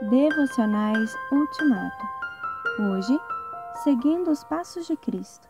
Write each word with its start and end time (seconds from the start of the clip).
Devocionais 0.00 1.12
Ultimato. 1.32 2.06
Hoje, 2.78 3.18
seguindo 3.82 4.30
os 4.30 4.44
passos 4.44 4.86
de 4.86 4.96
Cristo. 4.96 5.48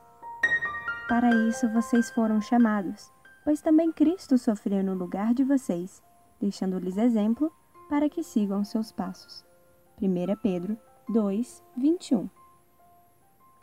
Para 1.06 1.28
isso 1.46 1.68
vocês 1.68 2.10
foram 2.12 2.40
chamados, 2.40 3.12
pois 3.44 3.60
também 3.60 3.92
Cristo 3.92 4.38
sofreu 4.38 4.82
no 4.82 4.94
lugar 4.94 5.34
de 5.34 5.44
vocês, 5.44 6.02
deixando-lhes 6.40 6.96
exemplo 6.96 7.52
para 7.90 8.08
que 8.08 8.22
sigam 8.22 8.64
seus 8.64 8.90
passos. 8.90 9.44
1 10.00 10.36
Pedro 10.42 10.78
2, 11.10 11.62
21. 11.76 12.30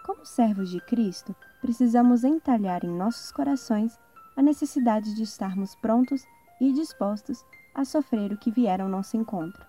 Como 0.06 0.24
servos 0.24 0.70
de 0.70 0.80
Cristo, 0.82 1.36
precisamos 1.62 2.24
entalhar 2.24 2.86
em 2.86 2.96
nossos 2.96 3.32
corações 3.32 4.00
a 4.38 4.42
necessidade 4.44 5.16
de 5.16 5.24
estarmos 5.24 5.74
prontos 5.74 6.24
e 6.62 6.72
dispostos 6.72 7.44
a 7.74 7.84
sofrer 7.84 8.32
o 8.32 8.38
que 8.38 8.52
vier 8.52 8.80
ao 8.80 8.88
nosso 8.88 9.18
encontro 9.18 9.66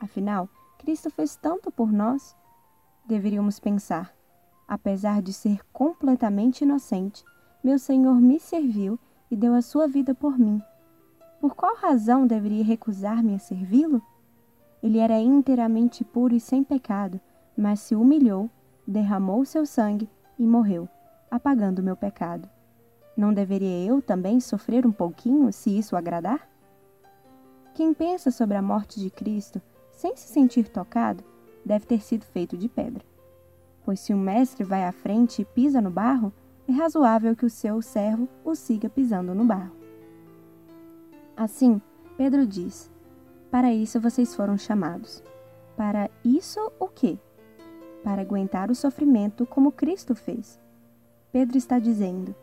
Afinal, 0.00 0.48
Cristo 0.78 1.10
fez 1.10 1.36
tanto 1.36 1.70
por 1.70 1.92
nós. 1.92 2.34
Deveríamos 3.06 3.60
pensar: 3.60 4.14
apesar 4.66 5.20
de 5.20 5.32
ser 5.32 5.60
completamente 5.72 6.62
inocente, 6.62 7.22
meu 7.62 7.78
Senhor 7.78 8.18
me 8.18 8.40
serviu 8.40 8.98
e 9.30 9.36
deu 9.36 9.54
a 9.54 9.60
sua 9.60 9.86
vida 9.86 10.14
por 10.14 10.38
mim. 10.38 10.62
Por 11.38 11.54
qual 11.54 11.76
razão 11.76 12.26
deveria 12.26 12.64
recusar-me 12.64 13.34
a 13.34 13.38
servi-lo? 13.38 14.02
Ele 14.82 14.98
era 14.98 15.20
inteiramente 15.20 16.02
puro 16.02 16.34
e 16.34 16.40
sem 16.40 16.64
pecado, 16.64 17.20
mas 17.56 17.80
se 17.80 17.94
humilhou, 17.94 18.50
derramou 18.86 19.44
seu 19.44 19.66
sangue 19.66 20.08
e 20.38 20.46
morreu, 20.46 20.88
apagando 21.30 21.82
meu 21.82 21.96
pecado. 21.96 22.48
Não 23.14 23.34
deveria 23.34 23.86
eu 23.86 24.00
também 24.00 24.40
sofrer 24.40 24.86
um 24.86 24.92
pouquinho 24.92 25.52
se 25.52 25.76
isso 25.76 25.94
agradar? 25.94 26.48
Quem 27.74 27.92
pensa 27.92 28.30
sobre 28.30 28.56
a 28.56 28.62
morte 28.62 28.98
de 28.98 29.10
Cristo 29.10 29.60
sem 30.00 30.16
se 30.16 30.28
sentir 30.28 30.70
tocado, 30.70 31.22
deve 31.62 31.84
ter 31.84 32.00
sido 32.00 32.24
feito 32.24 32.56
de 32.56 32.70
pedra. 32.70 33.04
Pois 33.84 34.00
se 34.00 34.14
o 34.14 34.16
mestre 34.16 34.64
vai 34.64 34.84
à 34.84 34.92
frente 34.92 35.42
e 35.42 35.44
pisa 35.44 35.78
no 35.78 35.90
barro, 35.90 36.32
é 36.66 36.72
razoável 36.72 37.36
que 37.36 37.44
o 37.44 37.50
seu 37.50 37.82
servo 37.82 38.26
o 38.42 38.54
siga 38.54 38.88
pisando 38.88 39.34
no 39.34 39.44
barro. 39.44 39.76
Assim, 41.36 41.82
Pedro 42.16 42.46
diz: 42.46 42.90
Para 43.50 43.74
isso 43.74 44.00
vocês 44.00 44.34
foram 44.34 44.56
chamados. 44.56 45.22
Para 45.76 46.08
isso 46.24 46.72
o 46.80 46.88
quê? 46.88 47.18
Para 48.02 48.22
aguentar 48.22 48.70
o 48.70 48.74
sofrimento 48.74 49.44
como 49.44 49.70
Cristo 49.70 50.14
fez. 50.14 50.58
Pedro 51.30 51.58
está 51.58 51.78
dizendo: 51.78 52.34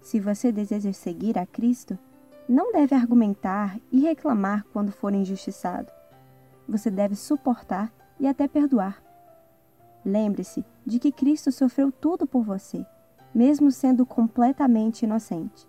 se 0.00 0.18
você 0.18 0.50
deseja 0.50 0.92
seguir 0.92 1.38
a 1.38 1.46
Cristo, 1.46 1.96
não 2.48 2.72
deve 2.72 2.92
argumentar 2.96 3.78
e 3.92 4.00
reclamar 4.00 4.64
quando 4.72 4.90
for 4.90 5.14
injustiçado 5.14 5.92
você 6.68 6.90
deve 6.90 7.14
suportar 7.14 7.92
e 8.18 8.26
até 8.26 8.48
perdoar. 8.48 9.02
Lembre-se 10.04 10.64
de 10.84 10.98
que 10.98 11.12
Cristo 11.12 11.50
sofreu 11.50 11.90
tudo 11.90 12.26
por 12.26 12.42
você, 12.42 12.84
mesmo 13.34 13.70
sendo 13.70 14.04
completamente 14.04 15.04
inocente. 15.04 15.66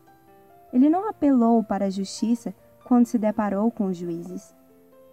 Ele 0.73 0.89
não 0.89 1.09
apelou 1.09 1.63
para 1.63 1.85
a 1.85 1.89
justiça 1.89 2.53
quando 2.83 3.05
se 3.05 3.17
deparou 3.17 3.71
com 3.71 3.85
os 3.87 3.97
juízes. 3.97 4.53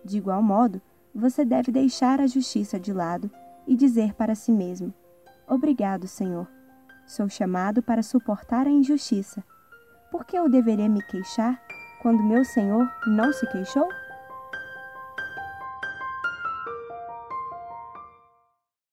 De 0.05 0.19
igual 0.19 0.43
modo, 0.43 0.81
você 1.15 1.45
deve 1.45 1.71
deixar 1.71 2.21
a 2.21 2.27
justiça 2.27 2.81
de 2.81 2.93
lado 2.93 3.31
e 3.67 3.77
dizer 3.77 4.15
para 4.15 4.35
si 4.35 4.51
mesmo: 4.51 4.93
Obrigado, 5.49 6.09
Senhor. 6.09 6.49
Sou 7.07 7.29
chamado 7.29 7.83
para 7.83 8.03
suportar 8.03 8.67
a 8.67 8.71
injustiça. 8.71 9.45
Por 10.11 10.25
que 10.25 10.37
eu 10.37 10.49
deveria 10.49 10.89
me 10.89 11.03
queixar 11.03 11.63
quando 12.01 12.23
meu 12.23 12.45
Senhor 12.45 12.91
não 13.07 13.33
se 13.33 13.47
queixou? 13.47 13.89